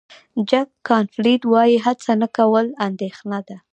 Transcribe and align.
جک 0.49 0.67
کانفیلډ 0.87 1.41
وایي 1.53 1.75
هڅه 1.85 2.11
نه 2.21 2.27
کول 2.37 2.65
اندېښنه 2.87 3.39
ده. 3.47 3.57